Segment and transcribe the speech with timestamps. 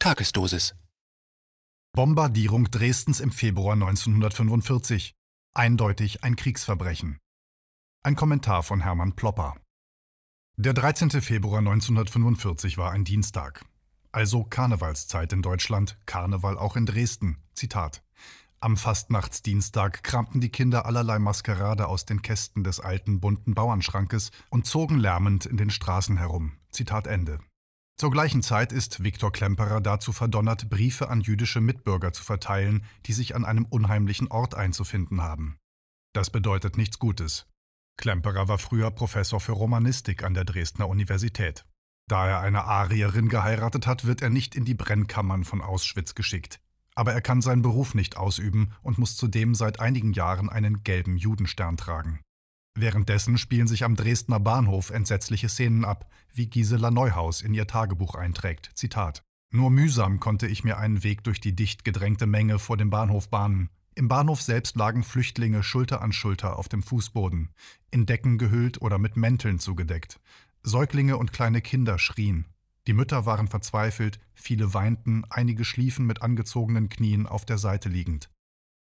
[0.00, 0.76] Tagesdosis.
[1.92, 5.16] Bombardierung Dresdens im Februar 1945.
[5.54, 7.18] Eindeutig ein Kriegsverbrechen.
[8.04, 9.56] Ein Kommentar von Hermann Plopper.
[10.56, 11.10] Der 13.
[11.20, 13.64] Februar 1945 war ein Dienstag.
[14.12, 17.42] Also Karnevalszeit in Deutschland, Karneval auch in Dresden.
[17.54, 18.04] Zitat.
[18.60, 24.64] Am Fastnachtsdienstag kramten die Kinder allerlei Maskerade aus den Kästen des alten bunten Bauernschrankes und
[24.64, 26.52] zogen lärmend in den Straßen herum.
[26.70, 27.40] Zitat Ende.
[27.98, 33.12] Zur gleichen Zeit ist Viktor Klemperer dazu verdonnert, Briefe an jüdische Mitbürger zu verteilen, die
[33.12, 35.58] sich an einem unheimlichen Ort einzufinden haben.
[36.14, 37.46] Das bedeutet nichts Gutes.
[37.96, 41.64] Klemperer war früher Professor für Romanistik an der Dresdner Universität.
[42.06, 46.60] Da er eine Arierin geheiratet hat, wird er nicht in die Brennkammern von Auschwitz geschickt
[46.98, 51.16] aber er kann seinen Beruf nicht ausüben und muss zudem seit einigen Jahren einen gelben
[51.16, 52.18] Judenstern tragen.
[52.80, 58.14] Währenddessen spielen sich am Dresdner Bahnhof entsetzliche Szenen ab, wie Gisela Neuhaus in ihr Tagebuch
[58.14, 58.70] einträgt.
[58.74, 62.88] Zitat: Nur mühsam konnte ich mir einen Weg durch die dicht gedrängte Menge vor dem
[62.88, 63.70] Bahnhof bahnen.
[63.96, 67.50] Im Bahnhof selbst lagen Flüchtlinge Schulter an Schulter auf dem Fußboden,
[67.90, 70.20] in Decken gehüllt oder mit Mänteln zugedeckt.
[70.62, 72.46] Säuglinge und kleine Kinder schrien.
[72.86, 78.30] Die Mütter waren verzweifelt, viele weinten, einige schliefen mit angezogenen Knien auf der Seite liegend.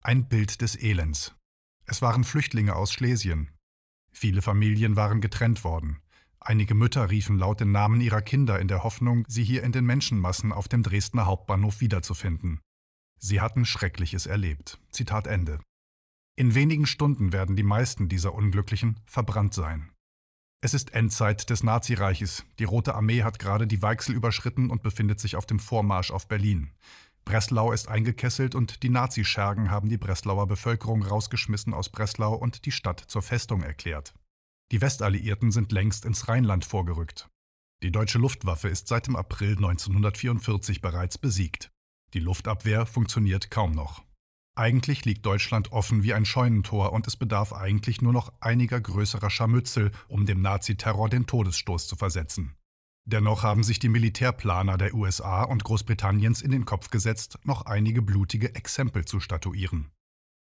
[0.05, 1.35] Ein Bild des Elends.
[1.85, 3.51] Es waren Flüchtlinge aus Schlesien.
[4.13, 5.99] Viele Familien waren getrennt worden.
[6.39, 9.85] Einige Mütter riefen laut den Namen ihrer Kinder in der Hoffnung, sie hier in den
[9.85, 12.61] Menschenmassen auf dem Dresdner Hauptbahnhof wiederzufinden.
[13.19, 14.81] Sie hatten Schreckliches erlebt.
[14.91, 15.61] Zitat Ende.
[16.35, 19.93] In wenigen Stunden werden die meisten dieser Unglücklichen verbrannt sein.
[20.61, 22.45] Es ist Endzeit des Nazireiches.
[22.59, 26.29] Die Rote Armee hat gerade die Weichsel überschritten und befindet sich auf dem Vormarsch auf
[26.29, 26.71] Berlin.
[27.25, 32.73] Breslau ist eingekesselt und die Nazischergen haben die Breslauer Bevölkerung rausgeschmissen aus Breslau und die
[32.73, 34.15] Stadt zur Festung erklärt.
[34.73, 37.29] Die Westalliierten sind längst ins Rheinland vorgerückt.
[37.83, 41.71] Die deutsche Luftwaffe ist seit dem April 1944 bereits besiegt.
[42.15, 44.05] Die Luftabwehr funktioniert kaum noch.
[44.55, 49.31] Eigentlich liegt Deutschland offen wie ein Scheunentor und es bedarf eigentlich nur noch einiger größerer
[49.31, 52.55] Scharmützel, um dem Naziterror den Todesstoß zu versetzen.
[53.05, 58.01] Dennoch haben sich die Militärplaner der USA und Großbritanniens in den Kopf gesetzt, noch einige
[58.01, 59.91] blutige Exempel zu statuieren.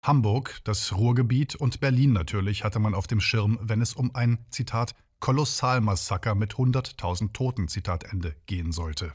[0.04, 4.46] Hamburg, das Ruhrgebiet und Berlin natürlich hatte man auf dem Schirm, wenn es um ein,
[4.50, 9.14] Zitat, Kolossalmassaker mit 100.000 Toten, Zitat Ende, gehen sollte.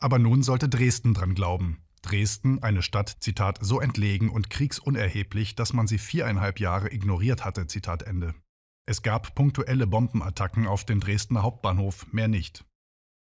[0.00, 5.72] Aber nun sollte Dresden dran glauben, Dresden, eine Stadt, Zitat, so entlegen und kriegsunerheblich, dass
[5.72, 8.34] man sie viereinhalb Jahre ignoriert hatte, Zitat Ende.
[8.88, 12.64] Es gab punktuelle Bombenattacken auf den Dresdner Hauptbahnhof, mehr nicht.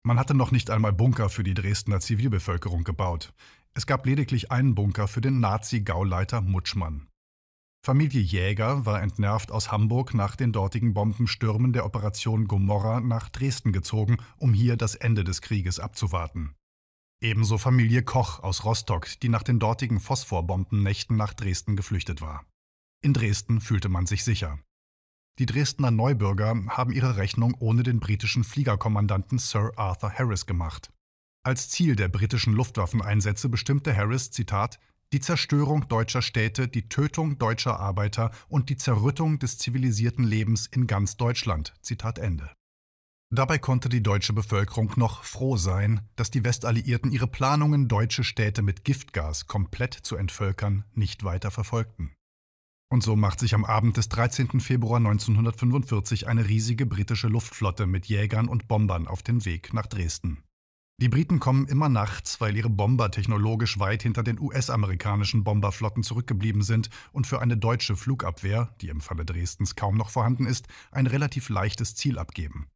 [0.06, 3.34] Man hatte noch nicht einmal Bunker für die Dresdner Zivilbevölkerung gebaut.
[3.74, 7.08] Es gab lediglich einen Bunker für den Nazi-Gauleiter Mutschmann.
[7.82, 13.72] Familie Jäger war entnervt aus Hamburg nach den dortigen Bombenstürmen der Operation Gomorra nach Dresden
[13.72, 16.56] gezogen, um hier das Ende des Krieges abzuwarten.
[17.22, 22.46] Ebenso Familie Koch aus Rostock, die nach den dortigen Phosphorbombennächten nach Dresden geflüchtet war.
[23.02, 24.60] In Dresden fühlte man sich sicher.
[25.40, 30.92] Die Dresdner Neubürger haben ihre Rechnung ohne den britischen Fliegerkommandanten Sir Arthur Harris gemacht.
[31.44, 34.80] Als Ziel der britischen Luftwaffeneinsätze bestimmte Harris, Zitat,
[35.12, 40.88] die Zerstörung deutscher Städte, die Tötung deutscher Arbeiter und die Zerrüttung des zivilisierten Lebens in
[40.88, 41.74] ganz Deutschland.
[41.82, 42.52] Zitat Ende.
[43.32, 48.62] Dabei konnte die deutsche Bevölkerung noch froh sein, dass die Westalliierten ihre Planungen, deutsche Städte
[48.62, 52.14] mit Giftgas komplett zu entvölkern, nicht weiter verfolgten.
[52.94, 54.60] Und so macht sich am Abend des 13.
[54.60, 60.44] Februar 1945 eine riesige britische Luftflotte mit Jägern und Bombern auf den Weg nach Dresden.
[61.02, 66.62] Die Briten kommen immer nachts, weil ihre Bomber technologisch weit hinter den US-amerikanischen Bomberflotten zurückgeblieben
[66.62, 71.08] sind und für eine deutsche Flugabwehr, die im Falle Dresdens kaum noch vorhanden ist, ein
[71.08, 72.68] relativ leichtes Ziel abgeben.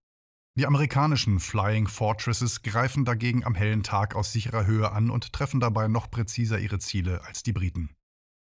[0.57, 5.59] Die amerikanischen Flying Fortresses greifen dagegen am hellen Tag aus sicherer Höhe an und treffen
[5.59, 7.91] dabei noch präziser ihre Ziele als die Briten.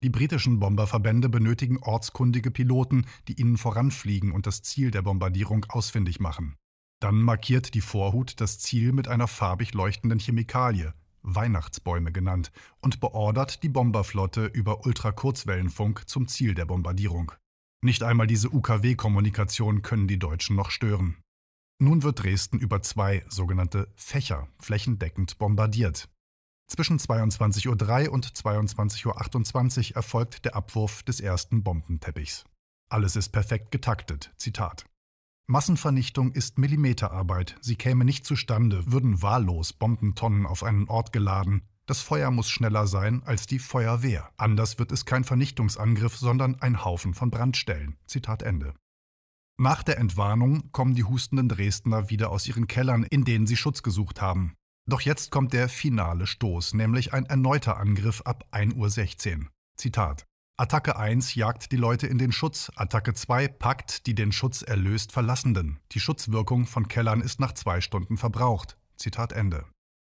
[0.02, 6.18] Die britischen Bomberverbände benötigen ortskundige Piloten, die ihnen voranfliegen und das Ziel der Bombardierung ausfindig
[6.18, 6.56] machen.
[7.00, 12.50] Dann markiert die Vorhut das Ziel mit einer farbig leuchtenden Chemikalie, Weihnachtsbäume genannt,
[12.80, 17.32] und beordert die Bomberflotte über Ultrakurzwellenfunk zum Ziel der Bombardierung.
[17.80, 21.16] Nicht einmal diese UKW-Kommunikation können die Deutschen noch stören.
[21.80, 26.08] Nun wird Dresden über zwei sogenannte Fächer flächendeckend bombardiert.
[26.68, 32.44] Zwischen 22.03 Uhr und 22.28 Uhr erfolgt der Abwurf des ersten Bombenteppichs.
[32.88, 34.32] Alles ist perfekt getaktet.
[34.36, 34.86] Zitat.
[35.46, 37.56] Massenvernichtung ist Millimeterarbeit.
[37.60, 41.62] Sie käme nicht zustande, würden wahllos Bombentonnen auf einen Ort geladen.
[41.86, 44.30] Das Feuer muss schneller sein als die Feuerwehr.
[44.36, 47.96] Anders wird es kein Vernichtungsangriff, sondern ein Haufen von Brandstellen.
[48.06, 48.72] Zitat Ende.
[49.58, 53.82] Nach der Entwarnung kommen die hustenden Dresdner wieder aus ihren Kellern, in denen sie Schutz
[53.82, 54.54] gesucht haben.
[54.88, 59.46] Doch jetzt kommt der finale Stoß, nämlich ein erneuter Angriff ab 1.16 Uhr.
[59.76, 60.26] Zitat.
[60.58, 65.12] Attacke 1 jagt die Leute in den Schutz, Attacke 2 packt die den Schutz erlöst
[65.12, 65.80] Verlassenden.
[65.92, 68.76] Die Schutzwirkung von Kellern ist nach zwei Stunden verbraucht.
[68.96, 69.64] Zitat Ende.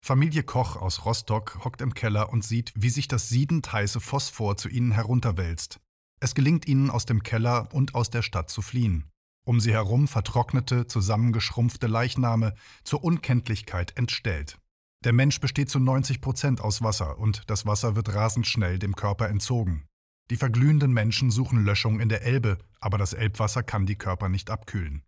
[0.05, 4.57] Familie Koch aus Rostock hockt im Keller und sieht, wie sich das siedend heiße Phosphor
[4.57, 5.79] zu ihnen herunterwälzt.
[6.19, 9.12] Es gelingt ihnen, aus dem Keller und aus der Stadt zu fliehen.
[9.45, 12.55] Um sie herum vertrocknete, zusammengeschrumpfte Leichname,
[12.85, 14.59] zur Unkenntlichkeit entstellt.
[15.05, 18.95] Der Mensch besteht zu 90 Prozent aus Wasser und das Wasser wird rasend schnell dem
[18.95, 19.85] Körper entzogen.
[20.31, 24.49] Die verglühenden Menschen suchen Löschung in der Elbe, aber das Elbwasser kann die Körper nicht
[24.49, 25.03] abkühlen.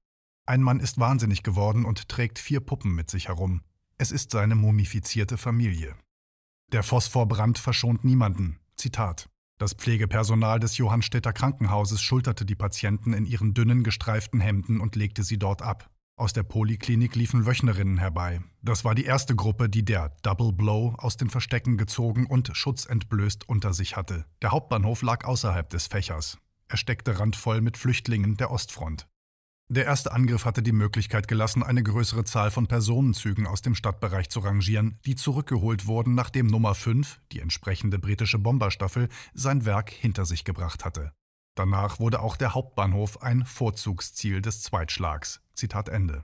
[0.46, 3.62] Ein Mann ist wahnsinnig geworden und trägt vier Puppen mit sich herum.
[3.96, 5.94] Es ist seine mumifizierte Familie.
[6.72, 8.58] Der Phosphorbrand verschont niemanden.
[8.76, 9.30] Zitat.
[9.64, 15.22] Das Pflegepersonal des Johannstädter Krankenhauses schulterte die Patienten in ihren dünnen, gestreiften Hemden und legte
[15.22, 15.88] sie dort ab.
[16.16, 18.42] Aus der Poliklinik liefen Wöchnerinnen herbei.
[18.60, 23.48] Das war die erste Gruppe, die der Double Blow aus den Verstecken gezogen und schutzentblößt
[23.48, 24.26] unter sich hatte.
[24.42, 26.36] Der Hauptbahnhof lag außerhalb des Fächers.
[26.68, 29.08] Er steckte randvoll mit Flüchtlingen der Ostfront.
[29.74, 34.30] Der erste Angriff hatte die Möglichkeit gelassen, eine größere Zahl von Personenzügen aus dem Stadtbereich
[34.30, 40.26] zu rangieren, die zurückgeholt wurden, nachdem Nummer 5, die entsprechende britische Bomberstaffel, sein Werk hinter
[40.26, 41.12] sich gebracht hatte.
[41.56, 45.40] Danach wurde auch der Hauptbahnhof ein Vorzugsziel des Zweitschlags.
[45.56, 46.22] Zitat Ende.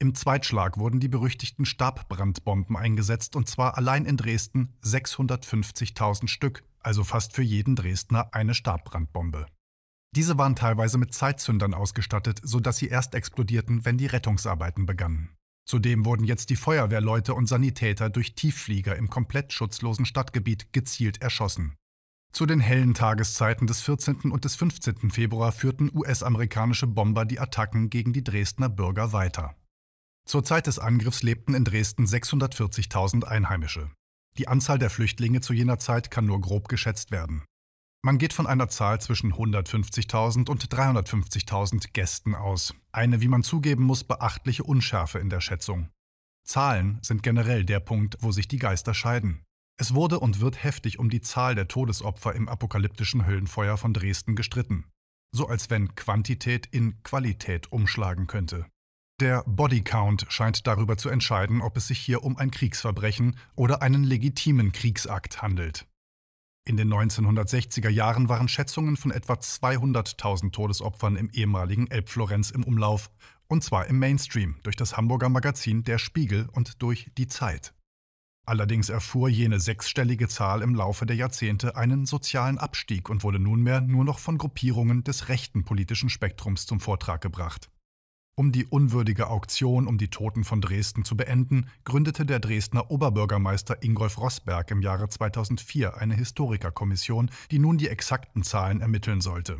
[0.00, 7.04] Im Zweitschlag wurden die berüchtigten Stabbrandbomben eingesetzt, und zwar allein in Dresden 650.000 Stück, also
[7.04, 9.46] fast für jeden Dresdner eine Stabbrandbombe.
[10.16, 15.36] Diese waren teilweise mit Zeitzündern ausgestattet, sodass sie erst explodierten, wenn die Rettungsarbeiten begannen.
[15.66, 21.76] Zudem wurden jetzt die Feuerwehrleute und Sanitäter durch Tiefflieger im komplett schutzlosen Stadtgebiet gezielt erschossen.
[22.32, 24.32] Zu den hellen Tageszeiten des 14.
[24.32, 25.10] und des 15.
[25.10, 29.56] Februar führten US-amerikanische Bomber die Attacken gegen die Dresdner Bürger weiter.
[30.26, 33.90] Zur Zeit des Angriffs lebten in Dresden 640.000 Einheimische.
[34.38, 37.44] Die Anzahl der Flüchtlinge zu jener Zeit kann nur grob geschätzt werden.
[38.02, 42.74] Man geht von einer Zahl zwischen 150.000 und 350.000 Gästen aus.
[42.92, 45.90] Eine, wie man zugeben muss, beachtliche Unschärfe in der Schätzung.
[46.46, 49.44] Zahlen sind generell der Punkt, wo sich die Geister scheiden.
[49.78, 54.34] Es wurde und wird heftig um die Zahl der Todesopfer im apokalyptischen Höllenfeuer von Dresden
[54.34, 54.86] gestritten.
[55.32, 58.66] So als wenn Quantität in Qualität umschlagen könnte.
[59.20, 64.04] Der Bodycount scheint darüber zu entscheiden, ob es sich hier um ein Kriegsverbrechen oder einen
[64.04, 65.86] legitimen Kriegsakt handelt.
[66.70, 73.10] In den 1960er Jahren waren Schätzungen von etwa 200.000 Todesopfern im ehemaligen Elbflorenz im Umlauf,
[73.48, 77.74] und zwar im Mainstream durch das Hamburger Magazin Der Spiegel und durch Die Zeit.
[78.46, 83.80] Allerdings erfuhr jene sechsstellige Zahl im Laufe der Jahrzehnte einen sozialen Abstieg und wurde nunmehr
[83.80, 87.68] nur noch von Gruppierungen des rechten politischen Spektrums zum Vortrag gebracht.
[88.40, 93.82] Um die unwürdige Auktion um die Toten von Dresden zu beenden, gründete der Dresdner Oberbürgermeister
[93.82, 99.58] Ingolf Rossberg im Jahre 2004 eine Historikerkommission, die nun die exakten Zahlen ermitteln sollte.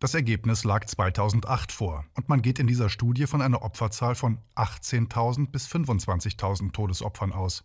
[0.00, 4.40] Das Ergebnis lag 2008 vor und man geht in dieser Studie von einer Opferzahl von
[4.56, 7.62] 18.000 bis 25.000 Todesopfern aus.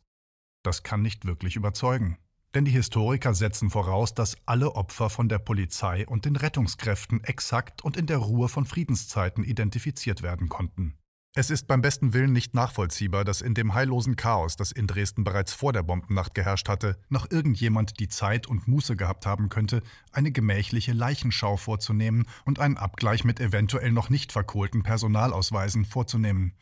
[0.62, 2.20] Das kann nicht wirklich überzeugen.
[2.58, 7.84] Denn die Historiker setzen voraus, dass alle Opfer von der Polizei und den Rettungskräften exakt
[7.84, 10.96] und in der Ruhe von Friedenszeiten identifiziert werden konnten.
[11.36, 15.24] Es ist beim besten Willen nicht nachvollziehbar, dass in dem heillosen Chaos, das in Dresden
[15.24, 19.84] bereits vor der Bombennacht geherrscht hatte, noch irgendjemand die Zeit und Muße gehabt haben könnte,
[20.12, 26.56] eine gemächliche Leichenschau vorzunehmen und einen Abgleich mit eventuell noch nicht verkohlten Personalausweisen vorzunehmen.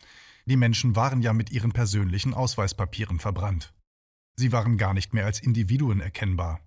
[0.46, 3.74] Die Menschen waren ja mit ihren persönlichen Ausweispapieren verbrannt.
[4.38, 6.60] Sie waren gar nicht mehr als Individuen erkennbar.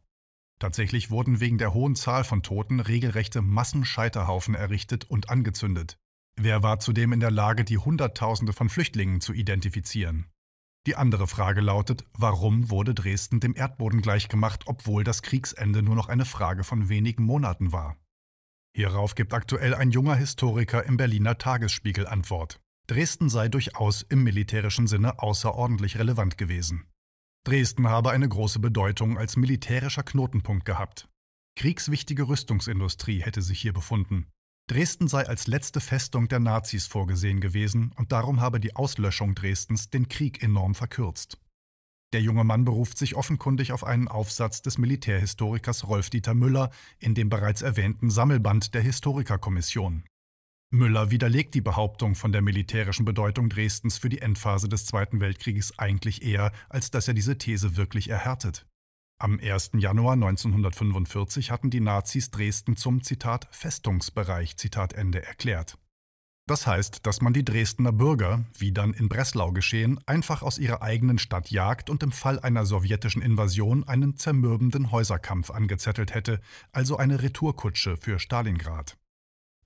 [0.58, 5.98] Tatsächlich wurden wegen der hohen Zahl von Toten regelrechte Massenscheiterhaufen errichtet und angezündet.
[6.36, 10.26] Wer war zudem in der Lage, die Hunderttausende von Flüchtlingen zu identifizieren?
[10.86, 16.08] Die andere Frage lautet, warum wurde Dresden dem Erdboden gleichgemacht, obwohl das Kriegsende nur noch
[16.08, 17.96] eine Frage von wenigen Monaten war?
[18.74, 22.60] Hierauf gibt aktuell ein junger Historiker im Berliner Tagesspiegel Antwort.
[22.86, 26.86] Dresden sei durchaus im militärischen Sinne außerordentlich relevant gewesen.
[27.44, 31.08] Dresden habe eine große Bedeutung als militärischer Knotenpunkt gehabt.
[31.56, 34.26] Kriegswichtige Rüstungsindustrie hätte sich hier befunden.
[34.68, 39.88] Dresden sei als letzte Festung der Nazis vorgesehen gewesen und darum habe die Auslöschung Dresdens
[39.88, 41.38] den Krieg enorm verkürzt.
[42.12, 47.28] Der junge Mann beruft sich offenkundig auf einen Aufsatz des Militärhistorikers Rolf-Dieter Müller in dem
[47.28, 50.04] bereits erwähnten Sammelband der Historikerkommission.
[50.70, 55.78] Müller widerlegt die Behauptung von der militärischen Bedeutung Dresdens für die Endphase des Zweiten Weltkrieges
[55.78, 58.66] eigentlich eher, als dass er diese These wirklich erhärtet.
[59.18, 59.70] Am 1.
[59.78, 65.78] Januar 1945 hatten die Nazis Dresden zum Zitat Festungsbereich Zitat Ende erklärt.
[66.46, 70.82] Das heißt, dass man die Dresdner Bürger, wie dann in Breslau geschehen, einfach aus ihrer
[70.82, 76.40] eigenen Stadt jagt und im Fall einer sowjetischen Invasion einen zermürbenden Häuserkampf angezettelt hätte,
[76.72, 78.98] also eine Retourkutsche für Stalingrad.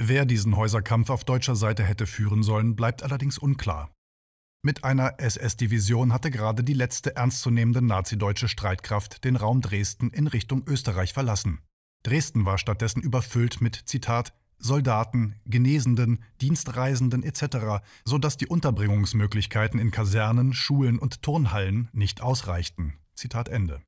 [0.04, 3.94] Wer diesen Häuserkampf auf deutscher Seite hätte führen sollen, bleibt allerdings unklar.
[4.60, 10.64] Mit einer SS-Division hatte gerade die letzte ernstzunehmende nazideutsche Streitkraft den Raum Dresden in Richtung
[10.66, 11.60] Österreich verlassen.
[12.02, 19.92] Dresden war stattdessen überfüllt mit, Zitat, Soldaten, Genesenden, Dienstreisenden etc., so dass die Unterbringungsmöglichkeiten in
[19.92, 22.94] Kasernen, Schulen und Turnhallen nicht ausreichten.
[23.14, 23.80] Zitat Ende.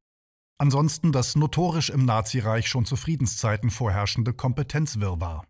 [0.59, 5.45] Ansonsten das notorisch im Nazireich schon zu Friedenszeiten vorherrschende Kompetenzwirrwarr.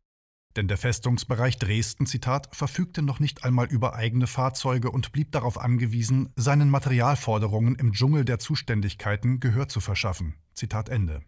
[0.56, 5.58] Denn der Festungsbereich Dresden, Zitat, verfügte noch nicht einmal über eigene Fahrzeuge und blieb darauf
[5.58, 10.34] angewiesen, seinen Materialforderungen im Dschungel der Zuständigkeiten Gehör zu verschaffen.
[10.54, 11.22] Zitat Ende.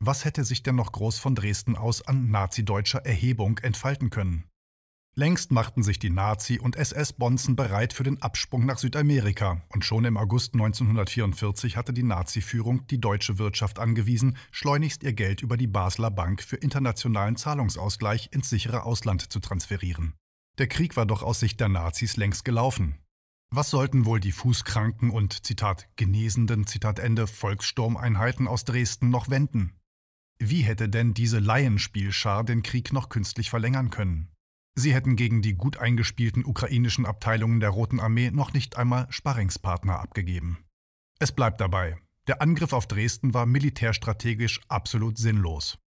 [0.00, 4.47] Was hätte sich denn noch groß von Dresden aus an nazideutscher Erhebung entfalten können?
[5.18, 10.04] Längst machten sich die Nazi- und SS-Bonzen bereit für den Absprung nach Südamerika, und schon
[10.04, 15.66] im August 1944 hatte die Nazi-Führung die deutsche Wirtschaft angewiesen, schleunigst ihr Geld über die
[15.66, 20.14] Basler Bank für internationalen Zahlungsausgleich ins sichere Ausland zu transferieren.
[20.58, 23.00] Der Krieg war doch aus Sicht der Nazis längst gelaufen.
[23.50, 29.72] Was sollten wohl die Fußkranken und Zitat genesenden Zitat Ende Volkssturmeinheiten aus Dresden noch wenden?
[30.38, 34.30] Wie hätte denn diese Laienspielschar den Krieg noch künstlich verlängern können?
[34.78, 39.98] Sie hätten gegen die gut eingespielten ukrainischen Abteilungen der Roten Armee noch nicht einmal Sparringspartner
[39.98, 40.58] abgegeben.
[41.18, 45.78] Es bleibt dabei, der Angriff auf Dresden war militärstrategisch absolut sinnlos.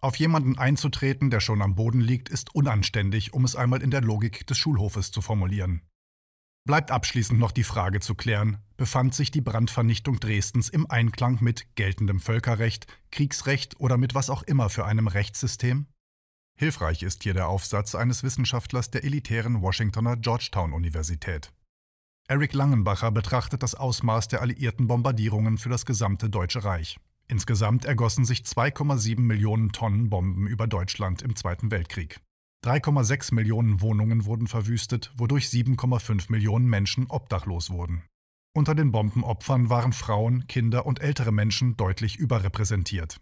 [0.00, 4.00] Auf jemanden einzutreten, der schon am Boden liegt, ist unanständig, um es einmal in der
[4.00, 5.82] Logik des Schulhofes zu formulieren.
[6.66, 11.74] Bleibt abschließend noch die Frage zu klären, befand sich die Brandvernichtung Dresdens im Einklang mit
[11.74, 15.88] geltendem Völkerrecht, Kriegsrecht oder mit was auch immer für einem Rechtssystem?
[16.56, 21.52] Hilfreich ist hier der Aufsatz eines Wissenschaftlers der elitären Washingtoner Georgetown-Universität.
[22.28, 26.98] Eric Langenbacher betrachtet das Ausmaß der alliierten Bombardierungen für das gesamte Deutsche Reich.
[27.26, 32.20] Insgesamt ergossen sich 2,7 Millionen Tonnen Bomben über Deutschland im Zweiten Weltkrieg.
[32.64, 38.04] 3,6 Millionen Wohnungen wurden verwüstet, wodurch 7,5 Millionen Menschen obdachlos wurden.
[38.56, 43.20] Unter den Bombenopfern waren Frauen, Kinder und ältere Menschen deutlich überrepräsentiert.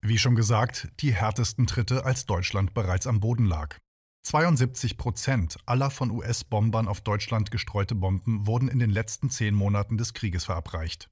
[0.00, 3.76] Wie schon gesagt, die härtesten Tritte, als Deutschland bereits am Boden lag.
[4.24, 9.96] 72 Prozent aller von US-Bombern auf Deutschland gestreute Bomben wurden in den letzten zehn Monaten
[9.96, 11.08] des Krieges verabreicht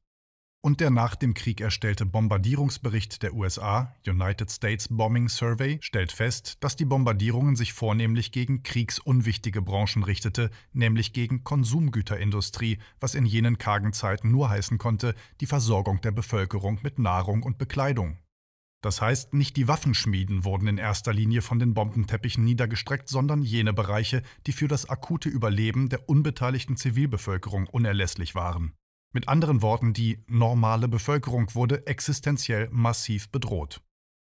[0.66, 6.56] und der nach dem Krieg erstellte Bombardierungsbericht der USA, United States Bombing Survey, stellt fest,
[6.58, 13.58] dass die Bombardierungen sich vornehmlich gegen kriegsunwichtige Branchen richtete, nämlich gegen Konsumgüterindustrie, was in jenen
[13.58, 18.18] kargen Zeiten nur heißen konnte, die Versorgung der Bevölkerung mit Nahrung und Bekleidung.
[18.86, 23.72] Das heißt, nicht die Waffenschmieden wurden in erster Linie von den Bombenteppichen niedergestreckt, sondern jene
[23.72, 28.74] Bereiche, die für das akute Überleben der unbeteiligten Zivilbevölkerung unerlässlich waren.
[29.12, 33.82] Mit anderen Worten, die normale Bevölkerung wurde existenziell massiv bedroht.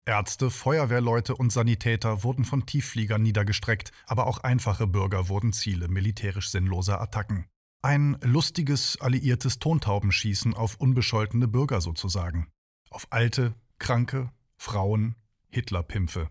[0.05, 6.49] Ärzte, Feuerwehrleute und Sanitäter wurden von Tieffliegern niedergestreckt, aber auch einfache Bürger wurden Ziele militärisch
[6.49, 7.45] sinnloser Attacken.
[7.83, 12.47] Ein lustiges, alliiertes Tontaubenschießen auf unbescholtene Bürger sozusagen.
[12.89, 14.31] Auf alte, kranke,
[14.67, 15.15] Frauen,
[15.47, 16.29] Hitlerpimpfe.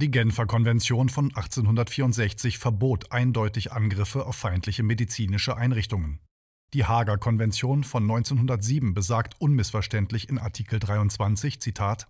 [0.00, 6.20] Die Genfer Konvention von 1864 verbot eindeutig Angriffe auf feindliche medizinische Einrichtungen.
[6.72, 12.06] Die Haager Konvention von 1907 besagt unmissverständlich in Artikel 23, Zitat,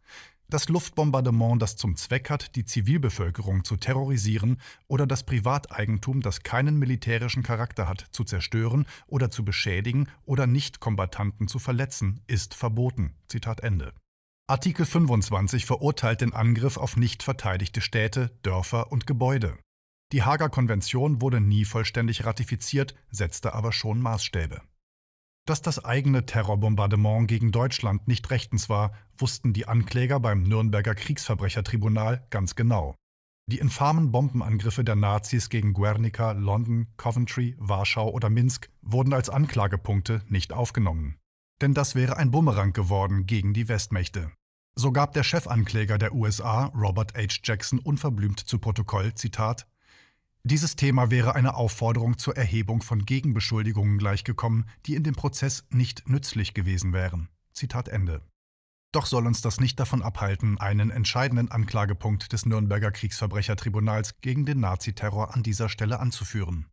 [0.51, 6.79] das Luftbombardement, das zum Zweck hat, die Zivilbevölkerung zu terrorisieren oder das Privateigentum, das keinen
[6.79, 13.15] militärischen Charakter hat, zu zerstören oder zu beschädigen oder Nichtkombattanten zu verletzen, ist verboten.
[13.29, 13.95] Zitat Ende.
[14.51, 19.59] Artikel 25 verurteilt den Angriff auf nicht verteidigte Städte, Dörfer und Gebäude.
[20.11, 24.63] Die Haager Konvention wurde nie vollständig ratifiziert, setzte aber schon Maßstäbe.
[25.47, 32.27] Dass das eigene Terrorbombardement gegen Deutschland nicht rechtens war, wussten die Ankläger beim Nürnberger Kriegsverbrechertribunal
[32.31, 32.95] ganz genau.
[33.51, 40.23] Die infamen Bombenangriffe der Nazis gegen Guernica, London, Coventry, Warschau oder Minsk wurden als Anklagepunkte
[40.29, 41.19] nicht aufgenommen.
[41.61, 44.33] Denn das wäre ein Bumerang geworden gegen die Westmächte.
[44.81, 47.41] So gab der Chefankläger der USA, Robert H.
[47.43, 49.67] Jackson, unverblümt zu Protokoll, Zitat,
[50.45, 56.09] dieses Thema wäre einer Aufforderung zur Erhebung von Gegenbeschuldigungen gleichgekommen, die in dem Prozess nicht
[56.09, 57.29] nützlich gewesen wären.
[57.53, 58.23] Zitat Ende.
[58.93, 64.61] Doch soll uns das nicht davon abhalten, einen entscheidenden Anklagepunkt des Nürnberger Kriegsverbrechertribunals gegen den
[64.61, 66.67] Naziterror an dieser Stelle anzuführen.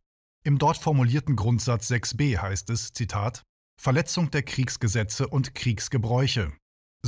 [0.44, 3.42] Im dort formulierten Grundsatz 6b heißt es, Zitat,
[3.76, 6.52] Verletzung der Kriegsgesetze und Kriegsgebräuche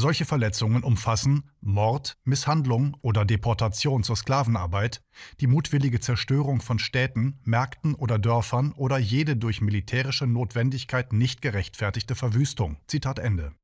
[0.01, 5.03] Solche Verletzungen umfassen Mord, Misshandlung oder Deportation zur Sklavenarbeit,
[5.41, 12.15] die mutwillige Zerstörung von Städten, Märkten oder Dörfern oder jede durch militärische Notwendigkeit nicht gerechtfertigte
[12.15, 12.77] Verwüstung.
[12.87, 13.57] Zitat Ende.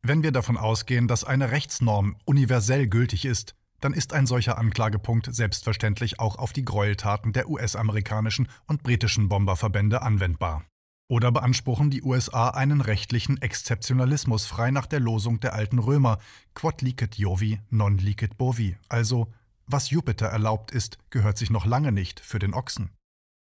[0.00, 5.34] Wenn wir davon ausgehen, dass eine Rechtsnorm universell gültig ist, dann ist ein solcher Anklagepunkt
[5.34, 10.64] selbstverständlich auch auf die Gräueltaten der US-amerikanischen und britischen Bomberverbände anwendbar.
[11.10, 16.18] Oder beanspruchen die USA einen rechtlichen Exzeptionalismus frei nach der Losung der alten Römer,
[16.54, 19.32] quod licet Jovi, non licet bovi, also
[19.66, 22.90] was Jupiter erlaubt ist, gehört sich noch lange nicht für den Ochsen.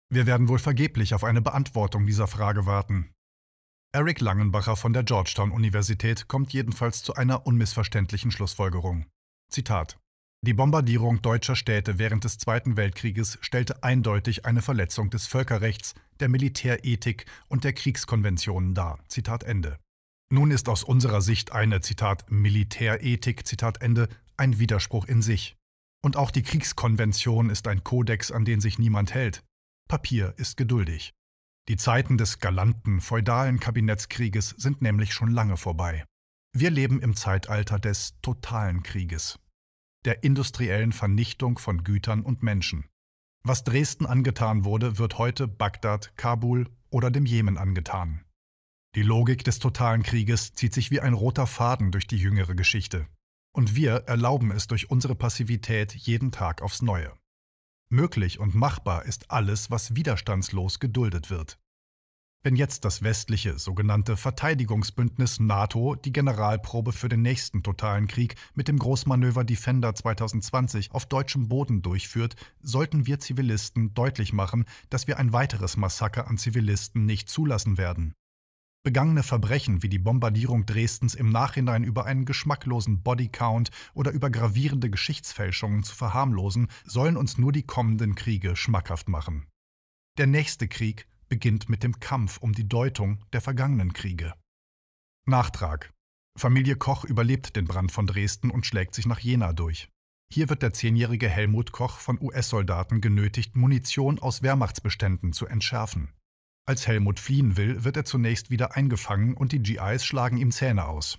[0.09, 3.11] Wir werden wohl vergeblich auf eine Beantwortung dieser Frage warten.
[3.93, 9.07] Eric Langenbacher von der Georgetown Universität kommt jedenfalls zu einer unmissverständlichen Schlussfolgerung.
[9.51, 9.99] Zitat
[10.43, 16.29] die Bombardierung deutscher Städte während des Zweiten Weltkrieges stellte eindeutig eine Verletzung des Völkerrechts, der
[16.29, 18.99] Militärethik und der Kriegskonventionen dar.
[19.09, 19.79] Zitat Ende.
[20.31, 25.57] Nun ist aus unserer Sicht eine Zitat Militärethik Zitat Ende ein Widerspruch in sich.
[26.05, 29.43] Und auch die Kriegskonvention ist ein Kodex, an den sich niemand hält.
[29.89, 31.13] Papier ist geduldig.
[31.69, 36.05] Die Zeiten des galanten, feudalen Kabinettskrieges sind nämlich schon lange vorbei.
[36.53, 39.41] Wir leben im Zeitalter des totalen Krieges
[40.07, 42.87] der industriellen Vernichtung von Gütern und Menschen.
[43.43, 48.25] Was Dresden angetan wurde, wird heute Bagdad, Kabul oder dem Jemen angetan.
[48.95, 53.07] Die Logik des totalen Krieges zieht sich wie ein roter Faden durch die jüngere Geschichte.
[53.53, 57.13] Und wir erlauben es durch unsere Passivität jeden Tag aufs Neue.
[57.89, 61.59] Möglich und machbar ist alles, was widerstandslos geduldet wird.
[62.47, 68.69] Wenn jetzt das westliche sogenannte Verteidigungsbündnis NATO die Generalprobe für den nächsten totalen Krieg mit
[68.69, 75.19] dem Großmanöver Defender 2020 auf deutschem Boden durchführt, sollten wir Zivilisten deutlich machen, dass wir
[75.19, 78.15] ein weiteres Massaker an Zivilisten nicht zulassen werden.
[78.85, 84.89] Begangene Verbrechen wie die Bombardierung Dresdens im Nachhinein über einen geschmacklosen Bodycount oder über gravierende
[84.89, 89.49] Geschichtsfälschungen zu verharmlosen, sollen uns nur die kommenden Kriege schmackhaft machen.
[90.17, 94.35] Der nächste Krieg beginnt mit dem Kampf um die Deutung der vergangenen Kriege.
[95.27, 95.93] Nachtrag.
[96.39, 99.89] Familie Koch überlebt den Brand von Dresden und schlägt sich nach Jena durch.
[100.33, 106.13] Hier wird der zehnjährige Helmut Koch von US-Soldaten genötigt, Munition aus Wehrmachtsbeständen zu entschärfen.
[106.69, 110.87] Als Helmut fliehen will, wird er zunächst wieder eingefangen und die GIs schlagen ihm Zähne
[110.87, 111.19] aus.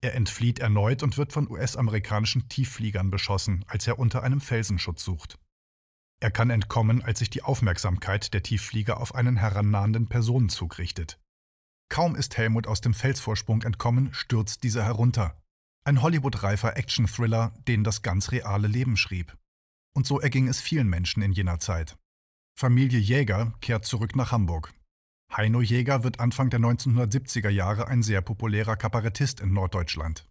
[0.00, 5.38] Er entflieht erneut und wird von US-amerikanischen Tieffliegern beschossen, als er unter einem Felsenschutz sucht.
[6.20, 11.18] Er kann entkommen, als sich die Aufmerksamkeit der Tiefflieger auf einen herannahenden Personenzug richtet.
[11.88, 15.40] Kaum ist Helmut aus dem Felsvorsprung entkommen, stürzt dieser herunter.
[15.84, 19.36] Ein Hollywood-reifer Action-Thriller, den das ganz reale Leben schrieb.
[19.94, 21.96] Und so erging es vielen Menschen in jener Zeit.
[22.58, 24.74] Familie Jäger kehrt zurück nach Hamburg.
[25.34, 30.26] Heino Jäger wird Anfang der 1970er Jahre ein sehr populärer Kabarettist in Norddeutschland.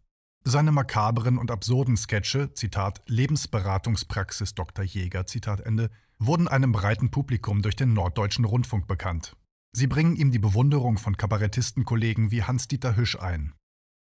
[0.47, 4.85] Seine makabren und absurden Sketche, Zitat, Lebensberatungspraxis Dr.
[4.85, 9.35] Jäger, Zitat Ende, wurden einem breiten Publikum durch den Norddeutschen Rundfunk bekannt.
[9.75, 13.53] Sie bringen ihm die Bewunderung von Kabarettistenkollegen wie Hans-Dieter Hüsch ein.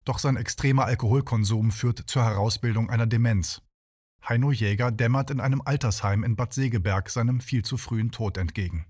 [0.06, 3.64] Doch sein extremer Alkoholkonsum führt zur Herausbildung einer Demenz.
[4.30, 8.86] Heino Jäger dämmert in einem Altersheim in Bad Segeberg seinem viel zu frühen Tod entgegen.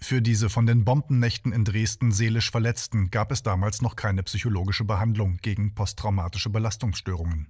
[0.00, 4.84] Für diese von den Bombennächten in Dresden seelisch Verletzten gab es damals noch keine psychologische
[4.84, 7.48] Behandlung gegen posttraumatische Belastungsstörungen.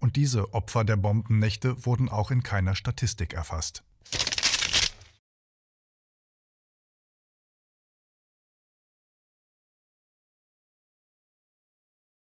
[0.00, 3.84] Und diese Opfer der Bombennächte wurden auch in keiner Statistik erfasst.